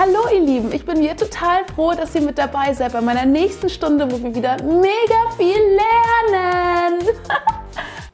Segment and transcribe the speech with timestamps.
[0.00, 3.26] Hallo ihr Lieben, ich bin hier total froh, dass ihr mit dabei seid bei meiner
[3.26, 7.02] nächsten Stunde, wo wir wieder mega viel lernen.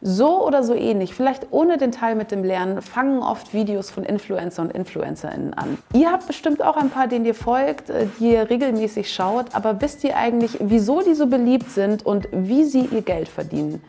[0.03, 4.05] So oder so ähnlich, vielleicht ohne den Teil mit dem Lernen, fangen oft Videos von
[4.05, 5.79] Influencer und InfluencerInnen an.
[5.95, 9.81] Ihr habt bestimmt auch ein paar, denen ihr folgt, äh, die ihr regelmäßig schaut, aber
[9.81, 13.83] wisst ihr eigentlich, wieso die so beliebt sind und wie sie ihr Geld verdienen?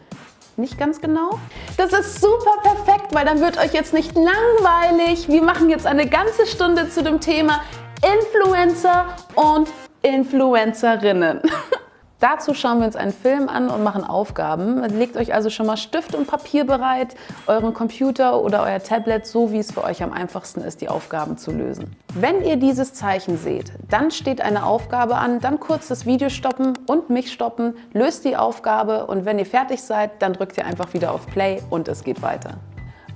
[0.56, 1.38] Nicht ganz genau?
[1.78, 5.28] Das ist super perfekt, weil dann wird euch jetzt nicht langweilig.
[5.28, 7.62] Wir machen jetzt eine ganze Stunde zu dem Thema
[8.08, 9.70] Influencer und
[10.02, 11.42] Influencerinnen.
[12.20, 14.82] Dazu schauen wir uns einen Film an und machen Aufgaben.
[14.98, 19.52] Legt euch also schon mal Stift und Papier bereit, euren Computer oder euer Tablet, so
[19.52, 21.96] wie es für euch am einfachsten ist, die Aufgaben zu lösen.
[22.16, 26.74] Wenn ihr dieses Zeichen seht, dann steht eine Aufgabe an, dann kurz das Video stoppen
[26.88, 30.94] und mich stoppen, löst die Aufgabe und wenn ihr fertig seid, dann drückt ihr einfach
[30.94, 32.56] wieder auf Play und es geht weiter.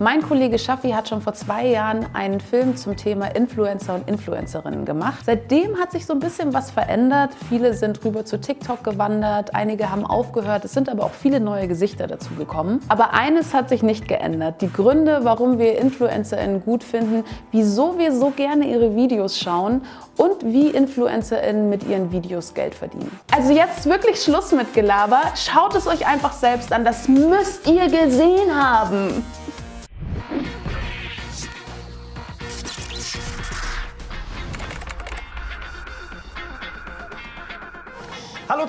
[0.02, 4.84] Mein Kollege Schaffi hat schon vor zwei Jahren einen Film zum Thema Influencer und Influencerinnen
[4.84, 5.20] gemacht.
[5.28, 7.30] Seitdem hat sich so ein bisschen was verändert.
[7.50, 11.68] Viele sind rüber zu TikTok gewandert, einige haben aufgehört, es sind aber auch viele neue
[11.68, 12.80] Gesichter dazu gekommen.
[12.88, 14.64] Aber eines hat sich nicht geändert.
[14.64, 19.84] Die Gründe, warum wir Influencerinnen gut finden, wieso wir so gerne ihre Videos schauen
[20.18, 23.12] und wie InfluencerInnen mit ihren Videos Geld verdienen.
[23.32, 25.22] Also jetzt wirklich Schluss mit Gelaber.
[25.36, 26.86] Schaut es euch einfach selbst an.
[26.86, 29.24] Das müsst ihr gesehen haben.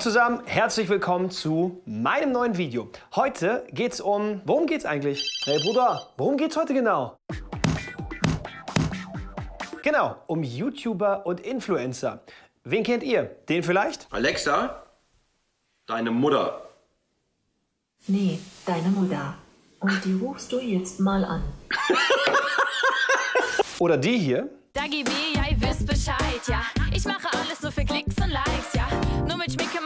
[0.03, 2.89] Zusammen, herzlich willkommen zu meinem neuen Video.
[3.15, 5.41] Heute geht's um, worum geht's eigentlich?
[5.45, 7.15] Hey Bruder, worum geht's heute genau?
[9.81, 12.19] Genau, um YouTuber und Influencer.
[12.65, 13.33] Wen kennt ihr?
[13.47, 14.07] Den vielleicht?
[14.11, 14.83] Alexa,
[15.85, 16.67] deine Mutter.
[18.07, 19.35] Nee, deine Mutter.
[19.79, 21.43] Und die rufst du jetzt mal an.
[23.79, 24.49] Oder die hier?
[24.73, 26.61] Dagi B, ja, ihr wisst Bescheid, ja.
[26.93, 28.89] Ich mache alles nur für Klicks und Likes, ja.
[29.25, 29.79] Nur mit Schminke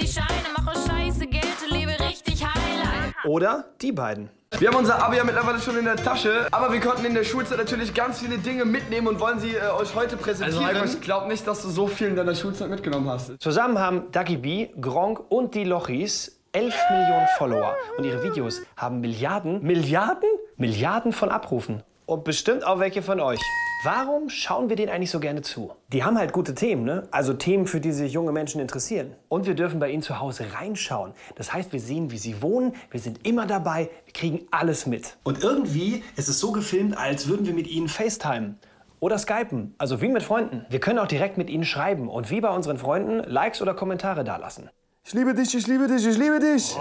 [0.00, 3.14] richtig Scheine, mache scheiße Geld und lebe richtig Highlight.
[3.24, 4.30] Oder die beiden?
[4.58, 7.22] Wir haben unser Abi ja mittlerweile schon in der Tasche, aber wir konnten in der
[7.22, 10.64] Schulzeit natürlich ganz viele Dinge mitnehmen und wollen sie äh, euch heute präsentieren.
[10.64, 13.40] Also ich glaube nicht, dass du so viel in deiner Schulzeit mitgenommen hast.
[13.40, 19.00] Zusammen haben Dagi B, Gronk und die Lochis 11 Millionen Follower und ihre Videos haben
[19.00, 21.82] Milliarden, Milliarden, Milliarden von Abrufen.
[22.06, 23.40] Und bestimmt auch welche von euch.
[23.82, 25.72] Warum schauen wir denen eigentlich so gerne zu?
[25.88, 27.08] Die haben halt gute Themen, ne?
[27.12, 29.14] Also Themen, für die sich junge Menschen interessieren.
[29.30, 31.14] Und wir dürfen bei ihnen zu Hause reinschauen.
[31.36, 35.16] Das heißt, wir sehen, wie sie wohnen, wir sind immer dabei, wir kriegen alles mit.
[35.22, 38.56] Und irgendwie ist es so gefilmt, als würden wir mit ihnen FaceTime.
[38.98, 40.66] Oder Skypen, also wie mit Freunden.
[40.68, 44.24] Wir können auch direkt mit ihnen schreiben und wie bei unseren Freunden Likes oder Kommentare
[44.24, 44.68] dalassen.
[45.04, 46.76] Ich liebe dich, ich liebe dich, ich liebe dich.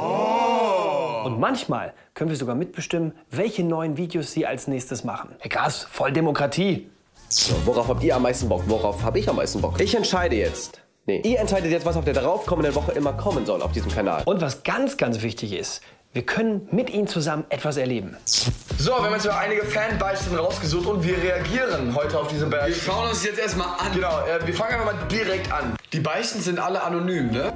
[1.25, 5.35] Und manchmal können wir sogar mitbestimmen, welche neuen Videos sie als nächstes machen.
[5.39, 6.89] Hey krass, voll Demokratie.
[7.29, 8.63] So, worauf habt ihr am meisten Bock?
[8.67, 9.79] Worauf habe ich am meisten Bock?
[9.79, 10.81] Ich entscheide jetzt.
[11.05, 14.23] Nee, ihr entscheidet jetzt, was auf der daraufkommenden Woche immer kommen soll auf diesem Kanal.
[14.25, 15.81] Und was ganz, ganz wichtig ist,
[16.13, 18.17] wir können mit ihnen zusammen etwas erleben.
[18.25, 22.57] So, wir haben jetzt mal einige Fanbeichten rausgesucht und wir reagieren heute auf diese Wir
[22.57, 22.81] Beichten.
[22.83, 23.93] schauen uns jetzt erstmal an.
[23.93, 25.75] Genau, äh, wir fangen einfach mal direkt an.
[25.93, 27.53] Die Beichten sind alle anonym, ne?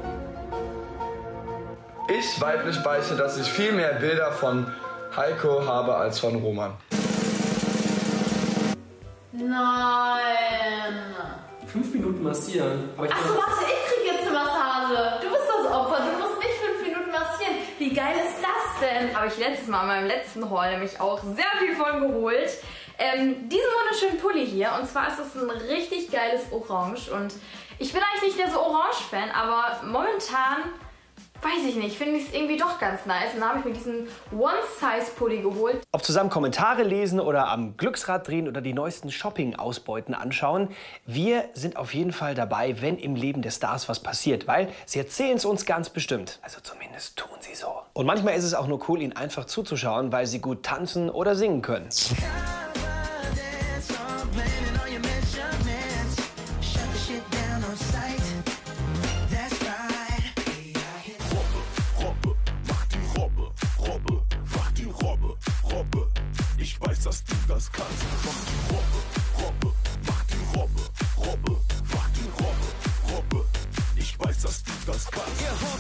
[2.19, 4.71] Ich weiblich beichte, dass ich viel mehr Bilder von
[5.15, 6.73] Heiko habe als von Roman.
[9.31, 11.15] Nein.
[11.65, 12.89] Fünf Minuten massieren.
[12.95, 15.21] Aber ich Achso, warte, ich krieg jetzt eine Massage.
[15.21, 17.53] Du bist das Opfer, du musst mich fünf Minuten massieren.
[17.79, 19.15] Wie geil ist das denn?
[19.15, 22.51] habe ich letztes Mal in meinem letzten Haul nämlich auch sehr viel von geholt.
[22.99, 24.71] Ähm, diesen wunderschönen Pulli hier.
[24.79, 27.11] Und zwar ist es ein richtig geiles Orange.
[27.11, 27.33] Und
[27.79, 30.73] ich bin eigentlich nicht der so Orange-Fan, aber momentan,
[31.43, 33.33] weiß ich nicht, finde ich es irgendwie doch ganz nice.
[33.33, 35.81] Und da habe ich mir diesen One-Size-Pulli geholt.
[35.91, 40.69] Ob zusammen Kommentare lesen oder am Glücksrad drehen oder die neuesten Shopping-Ausbeuten anschauen,
[41.05, 44.99] wir sind auf jeden Fall dabei, wenn im Leben der Stars was passiert, weil sie
[44.99, 46.39] erzählen es uns ganz bestimmt.
[46.41, 47.67] Also zumindest tun sie so.
[47.93, 51.35] Und manchmal ist es auch nur cool, ihnen einfach zuzuschauen, weil sie gut tanzen oder
[51.35, 51.89] singen können.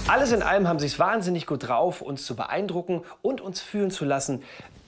[0.07, 3.91] Alles in allem haben sie es wahnsinnig gut drauf, uns zu beeindrucken und uns fühlen
[3.91, 4.43] zu lassen,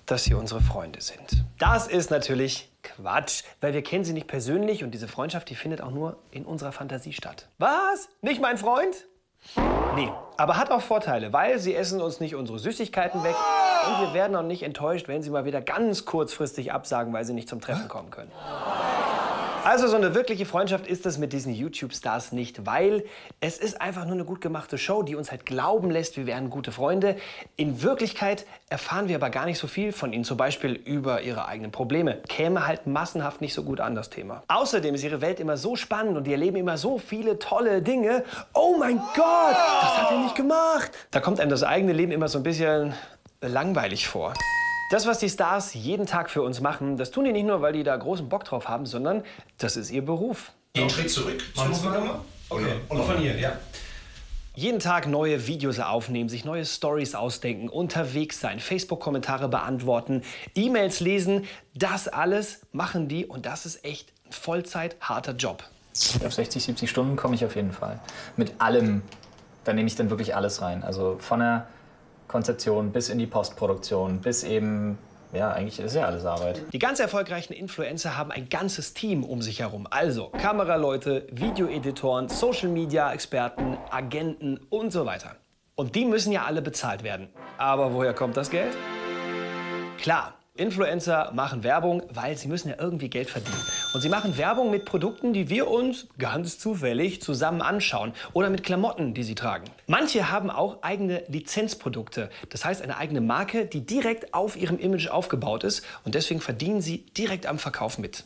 [0.06, 1.44] dass sie unsere Freunde sind.
[1.58, 5.82] Das ist natürlich Quatsch, weil wir kennen sie nicht persönlich und diese Freundschaft, die findet
[5.82, 7.48] auch nur in unserer Fantasie statt.
[7.58, 8.10] Was?
[8.22, 8.96] Nicht mein Freund?
[9.96, 13.36] Nee, aber hat auch Vorteile, weil sie essen uns nicht unsere Süßigkeiten weg
[13.88, 17.34] und wir werden auch nicht enttäuscht, wenn sie mal wieder ganz kurzfristig absagen, weil sie
[17.34, 18.32] nicht zum Treffen kommen können.
[19.66, 23.04] Also so eine wirkliche Freundschaft ist es mit diesen YouTube-Stars nicht, weil
[23.40, 26.52] es ist einfach nur eine gut gemachte Show, die uns halt glauben lässt, wir wären
[26.52, 27.16] gute Freunde.
[27.56, 31.48] In Wirklichkeit erfahren wir aber gar nicht so viel von ihnen, zum Beispiel über ihre
[31.48, 32.20] eigenen Probleme.
[32.30, 34.44] Käme halt massenhaft nicht so gut an das Thema.
[34.50, 38.24] Außerdem ist ihre Welt immer so spannend und die erleben immer so viele tolle Dinge.
[38.54, 40.92] Oh mein Gott, das hat er nicht gemacht.
[41.10, 42.94] Da kommt einem das eigene Leben immer so ein bisschen
[43.42, 44.36] langweilig vor.
[44.92, 47.74] Das, was die Stars jeden Tag für uns machen, das tun die nicht nur, weil
[47.74, 49.24] die da großen Bock drauf haben, sondern
[49.58, 50.52] das ist ihr Beruf.
[50.78, 51.44] Einen Schritt zurück.
[51.56, 52.20] Machen wir mal.
[52.50, 53.58] Okay, und von hier, ja.
[54.54, 60.22] Jeden Tag neue Videos aufnehmen, sich neue Stories ausdenken, unterwegs sein, Facebook-Kommentare beantworten,
[60.54, 65.64] E-Mails lesen, das alles machen die und das ist echt ein Vollzeit harter Job.
[66.24, 68.00] Auf 60, 70 Stunden komme ich auf jeden Fall.
[68.38, 69.02] Mit allem,
[69.64, 70.84] da nehme ich dann wirklich alles rein.
[70.84, 71.68] Also von der
[72.36, 74.98] Konzeption bis in die Postproduktion, bis eben,
[75.32, 76.64] ja, eigentlich ist ja alles Arbeit.
[76.74, 79.88] Die ganz erfolgreichen Influencer haben ein ganzes Team um sich herum.
[79.90, 85.38] Also Kameraleute, Videoeditoren, Social-Media-Experten, Agenten und so weiter.
[85.76, 87.30] Und die müssen ja alle bezahlt werden.
[87.58, 88.76] Aber woher kommt das Geld?
[89.98, 93.64] Klar, Influencer machen Werbung, weil sie müssen ja irgendwie Geld verdienen.
[93.96, 98.62] Und sie machen Werbung mit Produkten, die wir uns ganz zufällig zusammen anschauen oder mit
[98.62, 99.64] Klamotten, die sie tragen.
[99.88, 105.08] Manche haben auch eigene Lizenzprodukte, das heißt eine eigene Marke, die direkt auf ihrem Image
[105.08, 108.26] aufgebaut ist und deswegen verdienen sie direkt am Verkauf mit.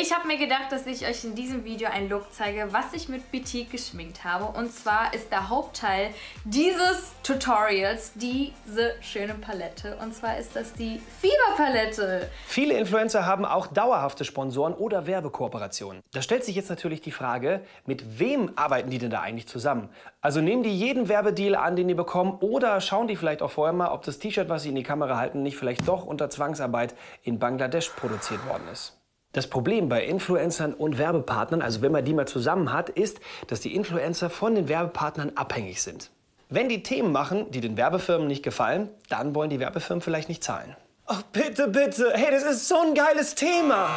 [0.00, 3.08] Ich habe mir gedacht, dass ich euch in diesem Video einen Look zeige, was ich
[3.08, 4.56] mit Boutique geschminkt habe.
[4.56, 6.10] Und zwar ist der Hauptteil
[6.44, 9.96] dieses Tutorials diese schöne Palette.
[10.00, 12.30] Und zwar ist das die Fieberpalette.
[12.46, 16.00] Viele Influencer haben auch dauerhafte Sponsoren oder Werbekooperationen.
[16.12, 19.88] Da stellt sich jetzt natürlich die Frage, mit wem arbeiten die denn da eigentlich zusammen?
[20.20, 23.72] Also nehmen die jeden Werbedeal an, den die bekommen oder schauen die vielleicht auch vorher
[23.72, 26.94] mal, ob das T-Shirt, was sie in die Kamera halten, nicht vielleicht doch unter Zwangsarbeit
[27.24, 28.97] in Bangladesch produziert worden ist.
[29.32, 33.60] Das Problem bei Influencern und Werbepartnern, also wenn man die mal zusammen hat, ist, dass
[33.60, 36.10] die Influencer von den Werbepartnern abhängig sind.
[36.48, 40.42] Wenn die Themen machen, die den Werbefirmen nicht gefallen, dann wollen die Werbefirmen vielleicht nicht
[40.42, 40.74] zahlen.
[41.06, 42.10] Oh, bitte, bitte.
[42.14, 43.90] Hey, das ist so ein geiles Thema.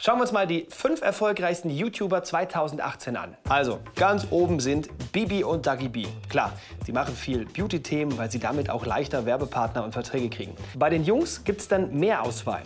[0.00, 3.36] Schauen wir uns mal die fünf erfolgreichsten YouTuber 2018 an.
[3.48, 6.06] Also, ganz oben sind Bibi und Dagi B.
[6.28, 6.52] Klar,
[6.84, 10.56] sie machen viel Beauty-Themen, weil sie damit auch leichter Werbepartner und Verträge kriegen.
[10.76, 12.62] Bei den Jungs gibt es dann mehr Auswahl.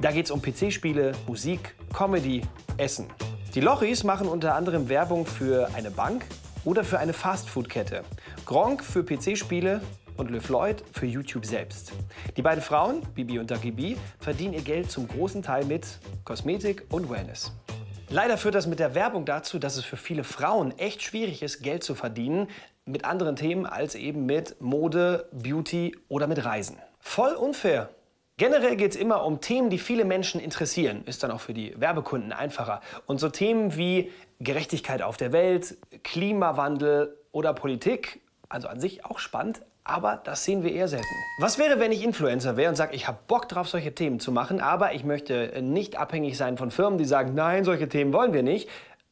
[0.00, 2.40] Da geht es um PC-Spiele, Musik, Comedy,
[2.78, 3.06] Essen.
[3.54, 6.24] Die Lochis machen unter anderem Werbung für eine Bank
[6.64, 8.02] oder für eine Fastfood-Kette.
[8.46, 9.82] Gronk für PC-Spiele
[10.16, 11.92] und Le Floyd für YouTube selbst.
[12.34, 16.86] Die beiden Frauen, Bibi und Dagi B, verdienen ihr Geld zum großen Teil mit Kosmetik
[16.90, 17.52] und Wellness.
[18.08, 21.60] Leider führt das mit der Werbung dazu, dass es für viele Frauen echt schwierig ist,
[21.62, 22.48] Geld zu verdienen
[22.86, 26.78] mit anderen Themen als eben mit Mode, Beauty oder mit Reisen.
[27.00, 27.90] Voll unfair.
[28.40, 31.02] Generell geht es immer um Themen, die viele Menschen interessieren.
[31.04, 32.80] Ist dann auch für die Werbekunden einfacher.
[33.04, 39.18] Und so Themen wie Gerechtigkeit auf der Welt, Klimawandel oder Politik, also an sich auch
[39.18, 41.04] spannend, aber das sehen wir eher selten.
[41.38, 44.32] Was wäre, wenn ich Influencer wäre und sage, ich habe Bock drauf, solche Themen zu
[44.32, 48.32] machen, aber ich möchte nicht abhängig sein von Firmen, die sagen, nein, solche Themen wollen
[48.32, 48.70] wir nicht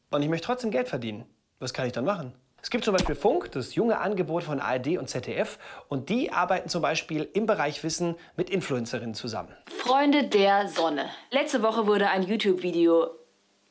[0.09, 1.23] und ich möchte trotzdem Geld verdienen.
[1.59, 2.33] Was kann ich dann machen?
[2.61, 5.57] Es gibt zum Beispiel Funk, das junge Angebot von ARD und ZDF,
[5.87, 9.55] und die arbeiten zum Beispiel im Bereich Wissen mit Influencerinnen zusammen.
[9.67, 11.09] Freunde der Sonne.
[11.31, 13.07] Letzte Woche wurde ein YouTube-Video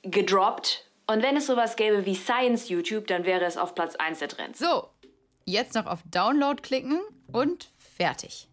[0.03, 0.85] gedroppt.
[1.07, 4.29] Und wenn es sowas gäbe wie Science YouTube, dann wäre es auf Platz 1 der
[4.29, 4.59] Trends.
[4.59, 4.89] So,
[5.45, 7.01] jetzt noch auf Download klicken
[7.33, 8.49] und fertig.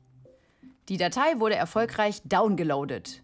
[0.89, 3.21] Die Datei wurde erfolgreich downgeloadet.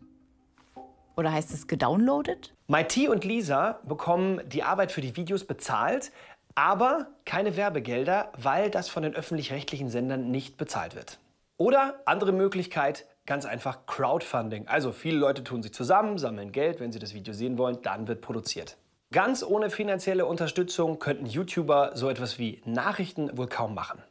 [1.15, 2.53] Oder heißt es gedownloadet?
[2.67, 6.12] MIT und Lisa bekommen die Arbeit für die Videos bezahlt,
[6.55, 11.20] aber keine Werbegelder, weil das von den öffentlich-rechtlichen Sendern nicht bezahlt wird.
[11.58, 14.67] Oder andere Möglichkeit, ganz einfach Crowdfunding.
[14.67, 18.08] Also viele Leute tun sich zusammen, sammeln Geld, wenn sie das Video sehen wollen, dann
[18.08, 18.77] wird produziert.
[19.12, 24.01] Ganz ohne finanzielle Unterstützung könnten YouTuber so etwas wie Nachrichten wohl kaum machen.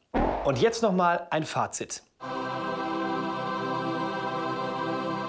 [0.45, 2.03] Und jetzt noch mal ein Fazit.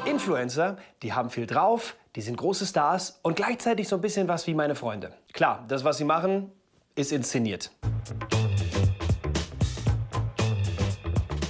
[0.05, 4.45] Influencer, die haben viel drauf, die sind große Stars und gleichzeitig so ein bisschen was
[4.45, 5.13] wie meine Freunde.
[5.31, 6.51] Klar, das, was sie machen,
[6.95, 7.71] ist inszeniert.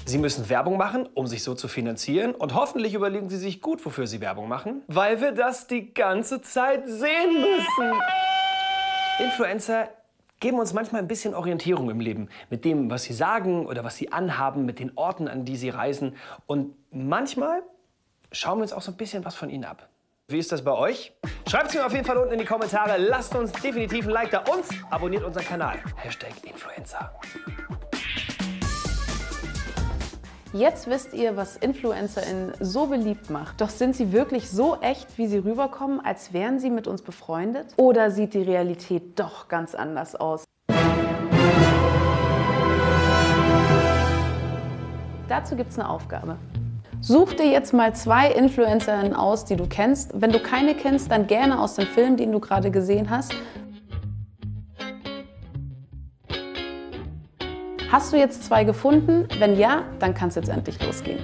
[0.05, 2.36] Sie müssen Werbung machen, um sich so zu finanzieren.
[2.36, 6.41] Und hoffentlich überlegen Sie sich gut, wofür Sie Werbung machen, weil wir das die ganze
[6.41, 8.01] Zeit sehen müssen.
[9.19, 9.88] Influencer
[10.41, 13.95] geben uns manchmal ein bisschen Orientierung im Leben mit dem, was sie sagen oder was
[13.95, 16.17] sie anhaben, mit den Orten, an die sie reisen.
[16.48, 17.62] Und manchmal
[18.33, 19.88] schauen wir uns auch so ein bisschen was von ihnen ab.
[20.31, 21.11] Wie ist das bei euch?
[21.45, 22.95] Schreibt es mir auf jeden Fall unten in die Kommentare.
[22.97, 25.79] Lasst uns definitiv ein Like da und abonniert unseren Kanal.
[25.97, 27.11] Hashtag Influencer.
[30.53, 33.59] Jetzt wisst ihr, was InfluencerInnen so beliebt macht.
[33.59, 37.73] Doch sind sie wirklich so echt, wie sie rüberkommen, als wären sie mit uns befreundet?
[37.75, 40.45] Oder sieht die Realität doch ganz anders aus?
[45.27, 46.38] Dazu gibt es eine Aufgabe.
[47.03, 50.12] Such dir jetzt mal zwei Influencerinnen aus, die du kennst.
[50.13, 53.34] Wenn du keine kennst, dann gerne aus dem Film, den du gerade gesehen hast.
[57.91, 59.27] Hast du jetzt zwei gefunden?
[59.39, 61.17] Wenn ja, dann kann es jetzt endlich losgehen.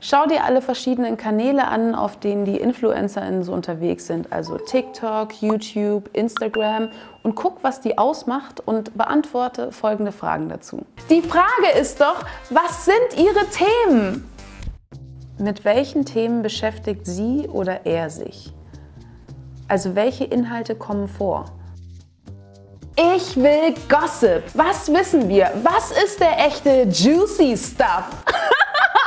[0.00, 5.40] Schau dir alle verschiedenen Kanäle an, auf denen die InfluencerInnen so unterwegs sind, also TikTok,
[5.40, 6.88] YouTube, Instagram
[7.22, 10.80] und guck, was die ausmacht und beantworte folgende Fragen dazu.
[11.08, 14.31] Die Frage ist doch, was sind ihre Themen?
[15.42, 18.52] Mit welchen Themen beschäftigt sie oder er sich?
[19.66, 21.46] Also welche Inhalte kommen vor?
[22.94, 24.44] Ich will Gossip.
[24.54, 25.50] Was wissen wir?
[25.64, 28.04] Was ist der echte Juicy Stuff?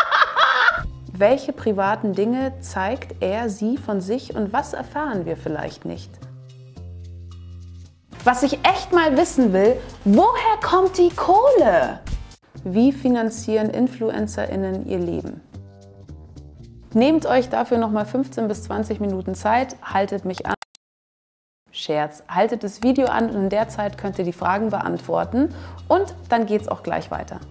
[1.13, 6.11] Welche privaten Dinge zeigt er, sie von sich und was erfahren wir vielleicht nicht?
[8.25, 12.01] Was ich echt mal wissen will, woher kommt die Kohle?
[12.65, 15.44] Wie finanzieren InfluencerInnen ihr Leben?
[16.95, 20.53] Nehmt euch dafür nochmal 15 bis 20 Minuten Zeit, haltet mich an.
[21.69, 22.23] Scherz.
[22.29, 25.53] Haltet das Video an und in der Zeit könnt ihr die Fragen beantworten
[25.89, 27.41] und dann geht es auch gleich weiter.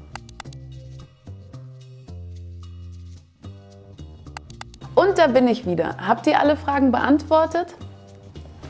[4.94, 5.98] Und da bin ich wieder.
[5.98, 7.74] Habt ihr alle Fragen beantwortet?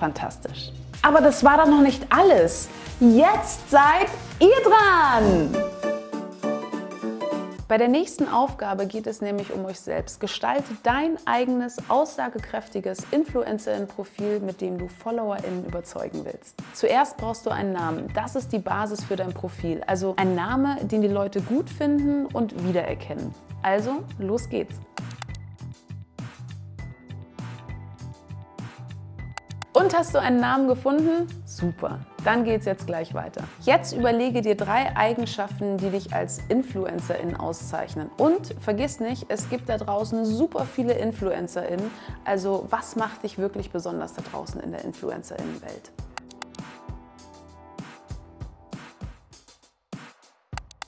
[0.00, 0.72] Fantastisch.
[1.02, 2.68] Aber das war doch noch nicht alles.
[2.98, 4.08] Jetzt seid
[4.40, 5.73] ihr dran!
[7.66, 10.20] Bei der nächsten Aufgabe geht es nämlich um euch selbst.
[10.20, 16.56] Gestalte dein eigenes, aussagekräftiges Influencerin-Profil, mit dem du FollowerInnen überzeugen willst.
[16.74, 18.10] Zuerst brauchst du einen Namen.
[18.14, 19.82] Das ist die Basis für dein Profil.
[19.86, 23.34] Also ein Name, den die Leute gut finden und wiedererkennen.
[23.62, 24.74] Also, los geht's.
[29.76, 31.26] Und hast du einen Namen gefunden?
[31.44, 33.42] Super, dann geht's jetzt gleich weiter.
[33.62, 38.08] Jetzt überlege dir drei Eigenschaften, die dich als Influencerin auszeichnen.
[38.16, 41.90] Und vergiss nicht, es gibt da draußen super viele Influencerinnen.
[42.24, 45.90] Also was macht dich wirklich besonders da draußen in der Influencerinnenwelt?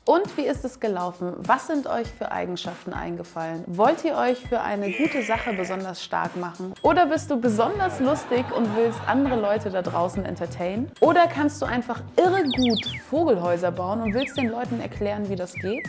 [0.09, 1.33] Und wie ist es gelaufen?
[1.39, 3.65] Was sind euch für Eigenschaften eingefallen?
[3.67, 6.75] Wollt ihr euch für eine gute Sache besonders stark machen?
[6.83, 10.93] Oder bist du besonders lustig und willst andere Leute da draußen entertainen?
[11.01, 15.55] Oder kannst du einfach irre gut Vogelhäuser bauen und willst den Leuten erklären, wie das
[15.55, 15.89] geht?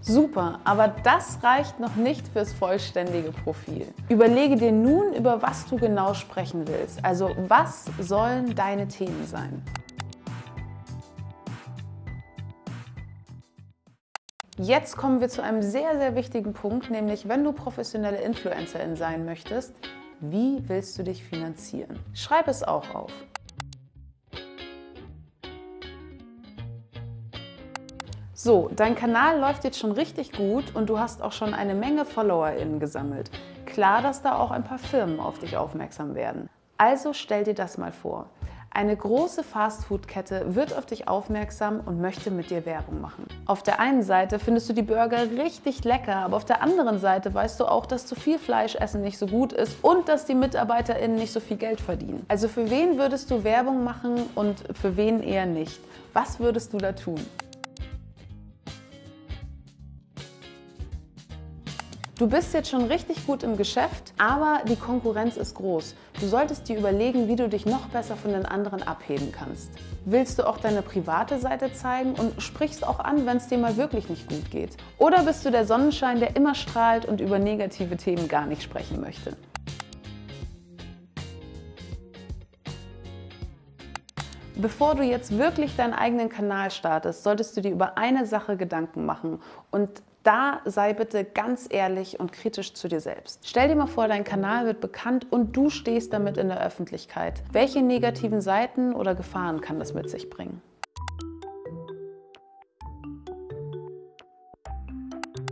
[0.00, 3.86] Super, aber das reicht noch nicht fürs vollständige Profil.
[4.08, 7.04] Überlege dir nun, über was du genau sprechen willst.
[7.04, 9.62] Also was sollen deine Themen sein?
[14.60, 19.24] Jetzt kommen wir zu einem sehr, sehr wichtigen Punkt, nämlich wenn du professionelle Influencerin sein
[19.24, 19.72] möchtest,
[20.18, 22.00] wie willst du dich finanzieren?
[22.12, 23.12] Schreib es auch auf.
[28.34, 32.04] So, dein Kanal läuft jetzt schon richtig gut und du hast auch schon eine Menge
[32.04, 33.30] FollowerInnen gesammelt.
[33.64, 36.50] Klar, dass da auch ein paar Firmen auf dich aufmerksam werden.
[36.78, 38.28] Also stell dir das mal vor.
[38.78, 43.26] Eine große Fastfood-Kette wird auf dich aufmerksam und möchte mit dir Werbung machen.
[43.44, 47.34] Auf der einen Seite findest du die Burger richtig lecker, aber auf der anderen Seite
[47.34, 50.36] weißt du auch, dass zu viel Fleisch essen nicht so gut ist und dass die
[50.36, 52.24] MitarbeiterInnen nicht so viel Geld verdienen.
[52.28, 55.80] Also für wen würdest du Werbung machen und für wen eher nicht?
[56.12, 57.18] Was würdest du da tun?
[62.18, 65.94] Du bist jetzt schon richtig gut im Geschäft, aber die Konkurrenz ist groß.
[66.18, 69.70] Du solltest dir überlegen, wie du dich noch besser von den anderen abheben kannst.
[70.04, 73.76] Willst du auch deine private Seite zeigen und sprichst auch an, wenn es dir mal
[73.76, 74.76] wirklich nicht gut geht?
[74.98, 79.00] Oder bist du der Sonnenschein, der immer strahlt und über negative Themen gar nicht sprechen
[79.00, 79.36] möchte?
[84.56, 89.06] Bevor du jetzt wirklich deinen eigenen Kanal startest, solltest du dir über eine Sache Gedanken
[89.06, 93.48] machen und da sei bitte ganz ehrlich und kritisch zu dir selbst.
[93.48, 97.42] Stell dir mal vor, dein Kanal wird bekannt und du stehst damit in der Öffentlichkeit.
[97.50, 100.60] Welche negativen Seiten oder Gefahren kann das mit sich bringen?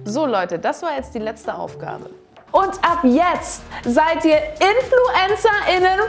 [0.05, 2.11] So Leute, das war jetzt die letzte Aufgabe.
[2.53, 6.01] Und ab jetzt seid ihr InfluencerInnen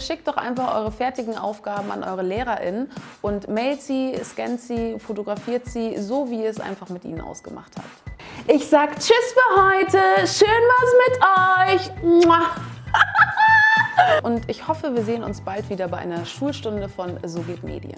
[0.00, 2.90] schickt doch einfach eure fertigen Aufgaben an eure LehrerInnen
[3.22, 7.72] und mailt sie, scannt sie, fotografiert sie, so wie ihr es einfach mit ihnen ausgemacht
[7.76, 7.88] habt.
[8.46, 9.98] Ich sag Tschüss für heute.
[10.26, 11.18] Schön war's mit
[11.72, 12.24] euch.
[14.22, 17.96] Und ich hoffe, wir sehen uns bald wieder bei einer Schulstunde von So geht Medien.